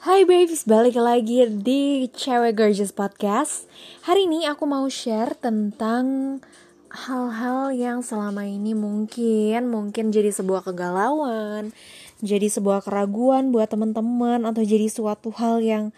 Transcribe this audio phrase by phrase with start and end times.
[0.00, 3.68] Hai babes, balik lagi di Cewek Gorgeous Podcast.
[4.08, 6.40] Hari ini aku mau share tentang
[6.88, 11.76] hal-hal yang selama ini mungkin Mungkin jadi sebuah kegalauan
[12.24, 15.92] Jadi sebuah keraguan buat teman-teman Atau jadi suatu hal yang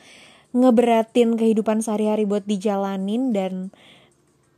[0.50, 3.70] ngeberatin kehidupan sehari-hari buat dijalanin Dan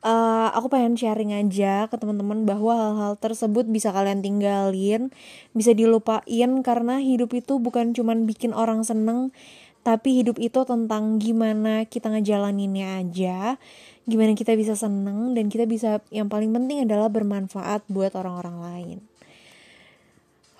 [0.04, 5.10] uh, aku pengen sharing aja ke teman-teman bahwa hal-hal tersebut bisa kalian tinggalin,
[5.56, 9.32] bisa dilupain karena hidup itu bukan cuman bikin orang seneng,
[9.80, 13.56] tapi hidup itu tentang gimana kita ngejalaninnya aja,
[14.04, 18.98] gimana kita bisa seneng dan kita bisa yang paling penting adalah bermanfaat buat orang-orang lain.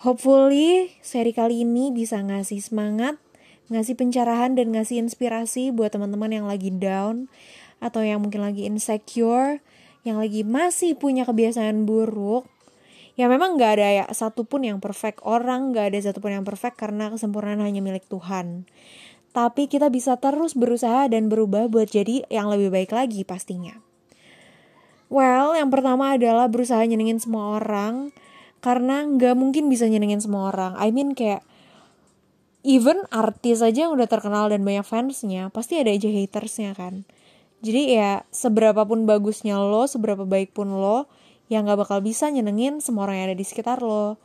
[0.05, 3.17] Hopefully seri kali ini bisa ngasih semangat,
[3.73, 7.33] ngasih pencerahan dan ngasih inspirasi buat teman-teman yang lagi down
[7.79, 9.63] atau yang mungkin lagi insecure,
[10.05, 12.47] yang lagi masih punya kebiasaan buruk,
[13.15, 17.11] ya memang gak ada ya satupun yang perfect orang gak ada satupun yang perfect karena
[17.11, 18.67] kesempurnaan hanya milik Tuhan.
[19.35, 23.83] Tapi kita bisa terus berusaha dan berubah buat jadi yang lebih baik lagi pastinya.
[25.11, 28.15] Well yang pertama adalah berusaha nyenengin semua orang
[28.63, 30.79] karena nggak mungkin bisa nyenengin semua orang.
[30.79, 31.43] I mean kayak
[32.65, 37.05] even artis aja yang udah terkenal dan banyak fansnya pasti ada aja hatersnya kan
[37.65, 41.09] jadi ya seberapa pun bagusnya lo, seberapa baik pun lo,
[41.49, 44.21] ya nggak bakal bisa nyenengin semua orang yang ada di sekitar lo.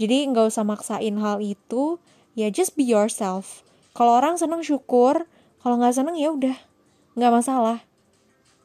[0.00, 2.00] Jadi nggak usah maksain hal itu,
[2.32, 3.60] ya just be yourself.
[3.92, 5.28] Kalau orang seneng syukur,
[5.60, 6.56] kalau nggak seneng ya udah,
[7.20, 7.84] nggak masalah.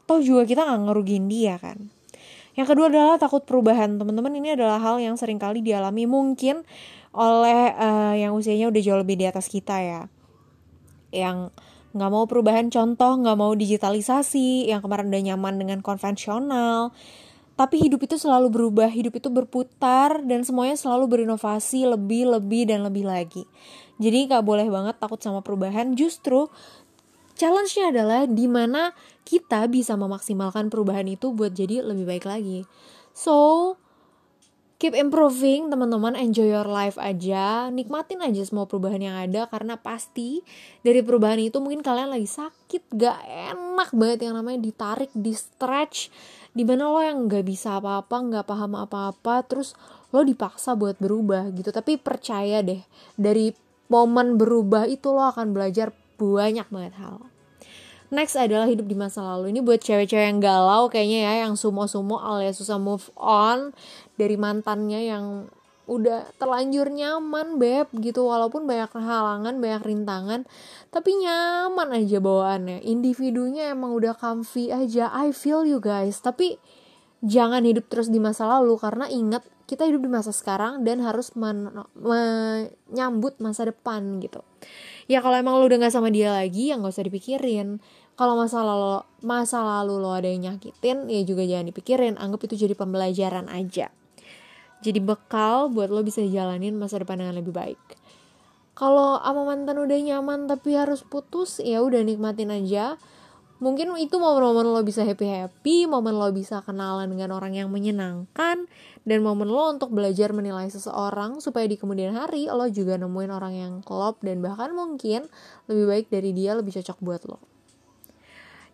[0.08, 1.92] Toh juga kita nggak ngerugiin dia kan.
[2.56, 4.00] Yang kedua adalah takut perubahan.
[4.00, 6.64] Teman-teman ini adalah hal yang sering kali dialami mungkin
[7.12, 10.02] oleh uh, yang usianya udah jauh lebih di atas kita ya.
[11.12, 11.52] Yang
[11.90, 16.94] nggak mau perubahan contoh nggak mau digitalisasi yang kemarin udah nyaman dengan konvensional.
[17.60, 22.88] Tapi hidup itu selalu berubah hidup itu berputar dan semuanya selalu berinovasi lebih lebih dan
[22.88, 23.44] lebih lagi.
[24.00, 25.92] Jadi nggak boleh banget takut sama perubahan.
[25.92, 26.48] Justru
[27.36, 28.96] challenge-nya adalah di mana
[29.28, 32.64] kita bisa memaksimalkan perubahan itu buat jadi lebih baik lagi.
[33.12, 33.76] So
[34.80, 36.16] keep improving teman-teman.
[36.16, 37.68] Enjoy your life aja.
[37.70, 40.42] Nikmatin aja semua perubahan yang ada karena pasti
[40.82, 44.32] dari perubahan itu mungkin kalian lagi sakit gak enak banget.
[44.32, 46.10] Yang namanya ditarik di stretch
[46.56, 49.76] di mana lo yang gak bisa apa-apa gak paham apa-apa terus
[50.16, 51.70] lo dipaksa buat berubah gitu.
[51.76, 52.80] Tapi percaya deh
[53.20, 53.52] dari
[53.92, 57.29] momen berubah itu lo akan belajar banyak banget hal
[58.10, 59.54] Next adalah hidup di masa lalu.
[59.54, 63.70] Ini buat cewek-cewek yang galau kayaknya ya, yang sumo-sumo alias susah move on
[64.18, 65.26] dari mantannya yang
[65.90, 68.26] udah terlanjur nyaman beb gitu.
[68.26, 70.42] Walaupun banyak halangan banyak rintangan
[70.90, 72.82] tapi nyaman aja bawaannya.
[72.86, 75.14] Individunya emang udah comfy aja.
[75.14, 76.18] I feel you guys.
[76.22, 76.58] Tapi
[77.22, 81.30] jangan hidup terus di masa lalu karena ingat kita hidup di masa sekarang dan harus
[81.38, 84.42] menyambut masa depan gitu.
[85.06, 87.78] Ya kalau emang lo udah gak sama dia lagi ya nggak usah dipikirin.
[88.18, 92.18] Kalau masa lalu masa lalu lo ada yang nyakitin ya juga jangan dipikirin.
[92.18, 93.94] Anggap itu jadi pembelajaran aja.
[94.82, 97.80] Jadi bekal buat lo bisa jalanin masa depan dengan lebih baik.
[98.74, 102.98] Kalau sama mantan udah nyaman tapi harus putus ya udah nikmatin aja
[103.60, 108.68] mungkin itu momen-momen lo bisa happy happy momen lo bisa kenalan dengan orang yang menyenangkan
[109.04, 113.54] dan momen lo untuk belajar menilai seseorang supaya di kemudian hari lo juga nemuin orang
[113.54, 115.28] yang klop dan bahkan mungkin
[115.68, 117.40] lebih baik dari dia lebih cocok buat lo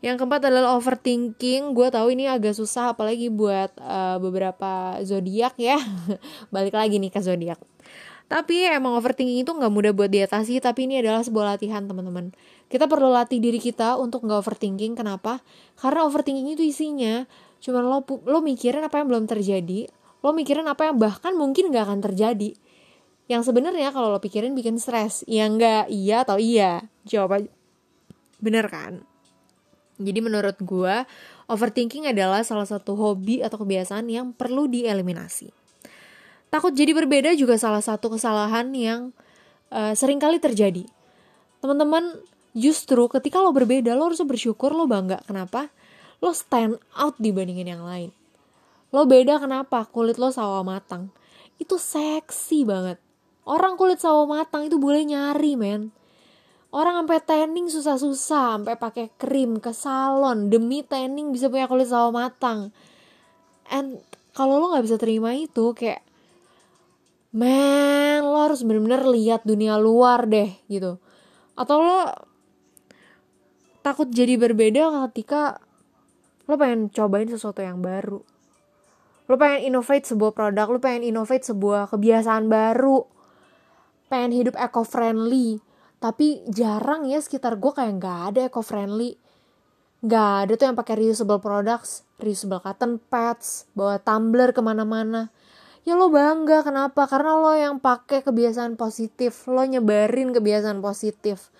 [0.05, 1.73] yang keempat adalah overthinking.
[1.73, 5.81] Gue tahu ini agak susah apalagi buat uh, beberapa zodiak ya.
[6.53, 7.57] Balik lagi nih ke zodiak.
[8.25, 12.33] Tapi emang overthinking itu nggak mudah buat diatasi, tapi ini adalah sebuah latihan teman-teman.
[12.65, 14.97] Kita perlu latih diri kita untuk nggak overthinking.
[14.97, 15.45] Kenapa?
[15.77, 17.29] Karena overthinking itu isinya
[17.61, 19.89] cuma lo lo mikirin apa yang belum terjadi,
[20.25, 22.57] lo mikirin apa yang bahkan mungkin nggak akan terjadi.
[23.29, 25.21] Yang sebenarnya kalau lo pikirin bikin stres.
[25.29, 26.89] Ya enggak, iya atau iya.
[27.05, 27.49] Jawab aja.
[28.41, 29.05] Bener kan?
[29.95, 30.95] Jadi menurut gue,
[31.47, 35.64] overthinking adalah salah satu hobi atau kebiasaan yang perlu dieliminasi.
[36.55, 39.11] Takut jadi berbeda juga salah satu kesalahan yang
[39.75, 40.87] uh, sering kali terjadi.
[41.59, 42.15] Teman-teman,
[42.55, 45.19] justru ketika lo berbeda, lo harus bersyukur, lo bangga.
[45.27, 45.67] Kenapa?
[46.23, 48.15] Lo stand out dibandingin yang lain.
[48.95, 49.83] Lo beda kenapa?
[49.91, 51.11] Kulit lo sawo matang.
[51.59, 53.03] Itu seksi banget.
[53.43, 55.91] Orang kulit sawo matang itu boleh nyari, men.
[56.71, 62.15] Orang sampai tanning susah-susah, sampai pakai krim ke salon demi tanning bisa punya kulit sawo
[62.15, 62.71] matang.
[63.67, 63.99] And
[64.31, 66.04] kalau lo nggak bisa terima itu, kayak
[67.35, 71.03] men lo harus bener-bener lihat dunia luar deh gitu.
[71.59, 72.07] Atau lo
[73.83, 75.59] takut jadi berbeda ketika
[76.47, 78.23] lo pengen cobain sesuatu yang baru.
[79.27, 83.03] Lo pengen innovate sebuah produk lo pengen innovate sebuah kebiasaan baru.
[84.07, 85.59] Pengen hidup eco friendly
[85.99, 89.17] tapi jarang ya sekitar gue kayak nggak ada eco friendly
[90.05, 95.33] nggak ada tuh yang pakai reusable products reusable cotton pads bawa tumbler ke mana-mana
[95.85, 97.05] ya lo bangga kenapa?
[97.05, 99.45] Karena lo yang pakai kebiasaan positif.
[99.45, 101.53] Lo nyebarin kebiasaan positif.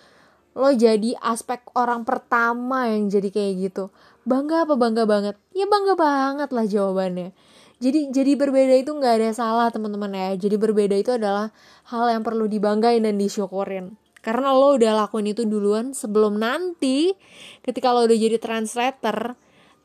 [0.58, 3.94] Lo jadi aspek orang pertama yang jadi kayak gitu.
[4.26, 5.38] Bangga apa bangga banget?
[5.54, 7.30] Ya bangga banget lah jawabannya.
[7.78, 10.34] Jadi jadi berbeda itu nggak ada salah teman-teman ya.
[10.34, 11.54] Jadi berbeda itu adalah
[11.94, 13.94] hal yang perlu dibanggain dan disyukurin.
[14.26, 17.14] Karena lo udah lakuin itu duluan sebelum nanti
[17.62, 19.38] ketika lo udah jadi translator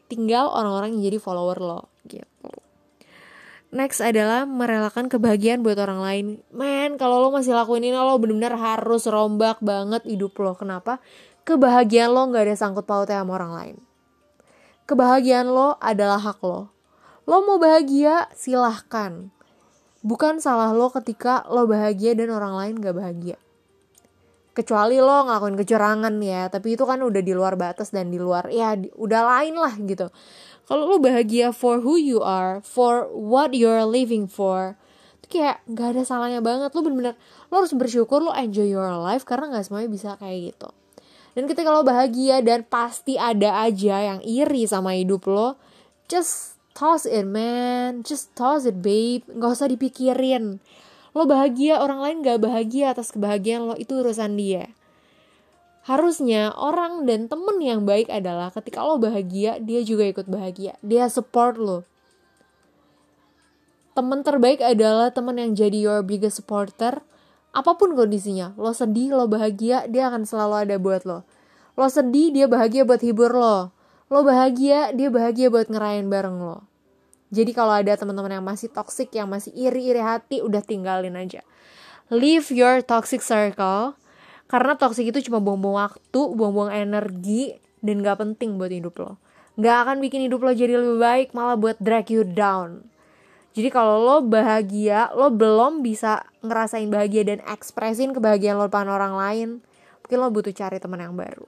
[0.08, 2.69] tinggal orang-orang yang jadi follower lo gitu
[3.70, 6.26] Next adalah merelakan kebahagiaan buat orang lain.
[6.50, 10.58] Men, kalau lo masih lakuin ini lo benar-benar harus rombak banget hidup lo.
[10.58, 10.98] Kenapa?
[11.46, 13.76] Kebahagiaan lo nggak ada sangkut pautnya sama orang lain.
[14.90, 16.74] Kebahagiaan lo adalah hak lo.
[17.30, 19.30] Lo mau bahagia, silahkan.
[20.02, 23.38] Bukan salah lo ketika lo bahagia dan orang lain gak bahagia.
[24.50, 28.50] Kecuali lo ngelakuin kecurangan ya, tapi itu kan udah di luar batas dan di luar,
[28.50, 30.10] ya udah lain lah gitu.
[30.70, 34.78] Kalau lo bahagia for who you are for what you're living for
[35.18, 36.70] itu kayak nggak ada salahnya banget.
[36.74, 37.18] Lo bener-bener
[37.50, 40.70] lo harus bersyukur lo enjoy your life karena nggak semuanya bisa kayak gitu.
[41.34, 45.58] Dan ketika lo bahagia dan pasti ada aja yang iri sama hidup lo
[46.06, 48.06] just toss it man.
[48.06, 49.26] Just toss it babe.
[49.26, 50.62] Nggak usah dipikirin
[51.10, 54.70] lo bahagia orang lain gak bahagia atas kebahagiaan lo itu urusan dia.
[55.82, 60.78] Harusnya orang dan temen yang baik adalah ketika lo bahagia dia juga ikut bahagia.
[60.86, 61.82] Dia support lo.
[63.98, 67.02] Temen terbaik adalah temen yang jadi your biggest supporter.
[67.50, 71.26] Apa pun kondisinya lo sedih lo bahagia dia akan selalu ada buat lo.
[71.74, 73.74] Lo sedih dia bahagia buat hibur lo.
[74.06, 76.69] Lo bahagia dia bahagia buat ngerayain bareng lo
[77.30, 81.46] jadi kalau ada teman-teman yang masih toxic yang masih iri-iri hati udah tinggalin aja.
[82.10, 83.94] Leave your toxic circle.
[84.50, 87.54] Karena toxic itu cuma buang-buang waktu buang-buang energi
[87.86, 89.22] dan gak penting buat hidup lo.
[89.54, 92.82] Gak akan bikin hidup lo jadi lebih baik malah buat drag you down.
[93.54, 99.14] Jadi kalau lo bahagia lo belum bisa ngerasain bahagia dan ekspresin kebahagiaan lo depan orang
[99.14, 99.48] lain
[100.02, 101.46] mungkin lo butuh cari teman yang baru.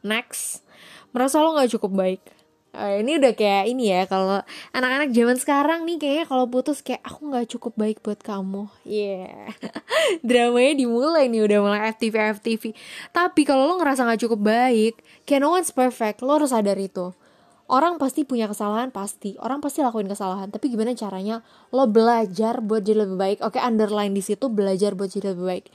[0.00, 0.64] Next
[1.12, 2.35] merasa lo gak cukup baik
[2.76, 4.44] Uh, ini udah kayak ini ya kalau
[4.76, 9.48] anak-anak zaman sekarang nih kayaknya kalau putus kayak aku nggak cukup baik buat kamu, yeah.
[10.28, 12.76] Dramanya dimulai nih udah mulai FTV FTV.
[13.16, 17.16] Tapi kalau lo ngerasa nggak cukup baik, kayak no one's perfect, lo harus sadar itu.
[17.64, 20.52] Orang pasti punya kesalahan pasti, orang pasti lakuin kesalahan.
[20.52, 21.40] Tapi gimana caranya
[21.72, 23.38] lo belajar buat jadi lebih baik?
[23.40, 25.66] Oke, underline di situ belajar buat jadi lebih baik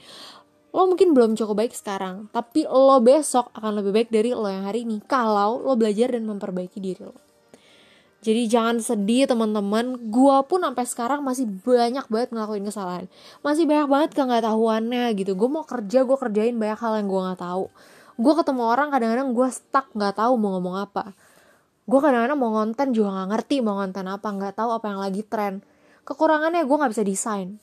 [0.72, 4.64] lo mungkin belum cukup baik sekarang, tapi lo besok akan lebih baik dari lo yang
[4.64, 7.12] hari ini kalau lo belajar dan memperbaiki diri lo.
[8.22, 13.04] Jadi jangan sedih teman-teman, gua pun sampai sekarang masih banyak banget ngelakuin kesalahan.
[13.42, 15.34] Masih banyak banget nggak tahuannya gitu.
[15.34, 17.66] Gue mau kerja, gue kerjain banyak hal yang gue nggak tahu.
[18.22, 21.18] Gue ketemu orang kadang-kadang gue stuck nggak tahu mau ngomong apa.
[21.82, 25.22] Gue kadang-kadang mau ngonten juga nggak ngerti mau ngonten apa, nggak tahu apa yang lagi
[25.26, 25.54] tren.
[26.06, 27.58] Kekurangannya gue nggak bisa desain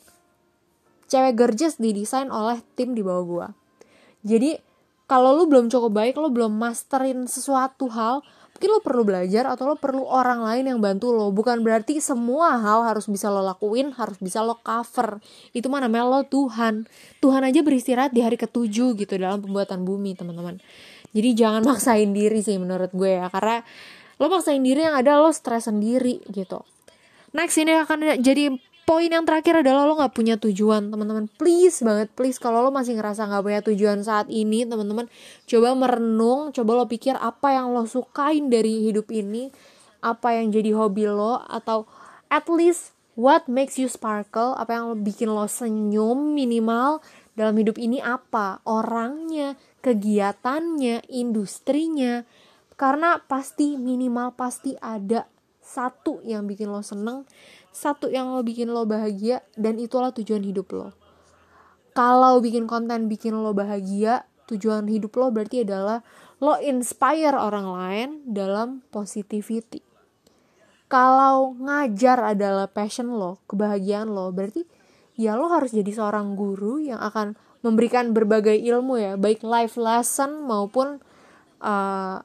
[1.10, 3.48] cewek gerjes didesain oleh tim di bawah gue
[4.24, 4.62] jadi
[5.10, 8.22] kalau lu belum cukup baik lo belum masterin sesuatu hal
[8.54, 12.62] mungkin lo perlu belajar atau lo perlu orang lain yang bantu lo bukan berarti semua
[12.62, 15.24] hal harus bisa lo lakuin harus bisa lo cover.
[15.56, 16.86] Itu mana namanya lo Tuhan.
[17.24, 20.62] Tuhan aja beristirahat di hari ketujuh gitu dalam pembuatan bumi teman-teman.
[21.16, 23.64] Jadi jangan maksain diri sih menurut gue ya karena
[24.20, 26.62] lo maksain diri yang ada lo stres sendiri gitu.
[27.32, 31.30] Next ini akan jadi poin yang terakhir adalah lo nggak punya tujuan teman-teman.
[31.38, 32.42] Please banget please.
[32.42, 35.06] Kalau lo masih ngerasa nggak punya tujuan saat ini teman-teman
[35.46, 39.54] coba merenung coba lo pikir apa yang lo sukain dari hidup ini
[40.02, 41.86] apa yang jadi hobi lo atau
[42.34, 46.98] at least what makes you sparkle apa yang bikin lo senyum minimal
[47.38, 49.54] dalam hidup ini apa orangnya
[49.86, 52.26] kegiatannya industrinya.
[52.74, 55.30] Karena pasti minimal pasti ada
[55.70, 57.30] satu yang bikin lo seneng
[57.70, 60.92] satu yang lo bikin lo bahagia dan itulah tujuan hidup lo.
[61.94, 66.02] Kalau bikin konten bikin lo bahagia tujuan hidup lo berarti adalah
[66.42, 69.86] lo inspire orang lain dalam positivity.
[70.90, 74.66] Kalau ngajar adalah passion lo kebahagiaan lo berarti
[75.20, 80.48] ya lo harus jadi seorang guru yang akan memberikan berbagai ilmu ya baik life lesson
[80.48, 81.04] maupun
[81.60, 82.24] uh,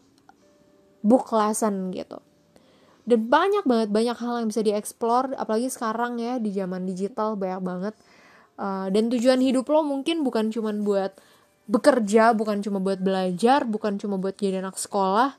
[1.02, 2.22] book lesson gitu
[3.04, 7.60] dan banyak banget banyak hal yang bisa dieksplor apalagi sekarang ya di zaman digital banyak
[7.60, 7.94] banget.
[8.54, 11.18] Uh, dan tujuan hidup lo mungkin bukan cuma buat
[11.66, 15.34] bekerja bukan cuma buat belajar bukan cuma buat jadi anak sekolah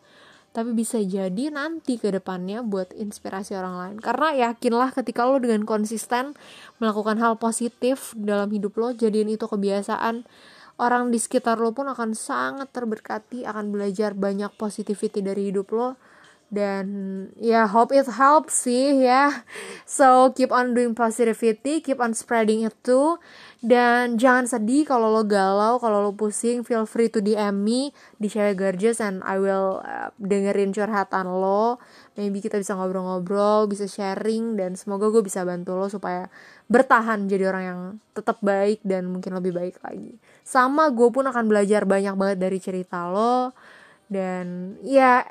[0.56, 3.98] tapi bisa jadi nanti ke depannya buat inspirasi orang lain.
[4.00, 6.32] Karena yakinlah ketika lo dengan konsisten
[6.80, 10.24] melakukan hal positif dalam hidup lo jadiin itu kebiasaan
[10.80, 16.00] orang di sekitar lo pun akan sangat terberkati akan belajar banyak positivity dari hidup lo
[16.56, 16.86] dan
[17.36, 19.44] ya yeah, hope it helps sih ya.
[19.84, 23.20] So keep on doing positivity keep on spreading it too.
[23.66, 27.90] Dan jangan sedih kalau lo galau kalau lo pusing feel free to DM me
[28.22, 31.82] di Cewek Gorgeous and I will uh, dengerin curhatan lo.
[32.16, 36.30] Maybe kita bisa ngobrol-ngobrol bisa sharing dan semoga gue bisa bantu lo supaya
[36.70, 37.82] bertahan jadi orang yang
[38.14, 40.14] tetap baik dan mungkin lebih baik lagi.
[40.46, 43.52] Sama gue pun akan belajar banyak banget dari cerita lo.
[44.06, 45.26] Dan ya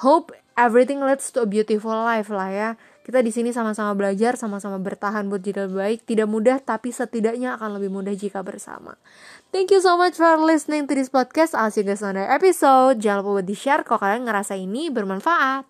[0.00, 2.70] hope everything leads to a beautiful life lah ya.
[3.08, 6.00] Kita di sini sama-sama belajar, sama-sama bertahan buat jadi lebih baik.
[6.04, 9.00] Tidak mudah, tapi setidaknya akan lebih mudah jika bersama.
[9.48, 11.56] Thank you so much for listening to this podcast.
[11.56, 13.00] I'll see you guys on the episode.
[13.00, 15.68] Jangan lupa buat di-share kalau kalian ngerasa ini bermanfaat.